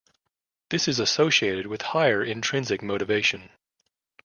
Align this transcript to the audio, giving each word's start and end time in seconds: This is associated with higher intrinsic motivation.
This 0.71 0.87
is 0.87 0.97
associated 0.99 1.67
with 1.67 1.83
higher 1.93 2.23
intrinsic 2.23 2.81
motivation. 2.81 3.51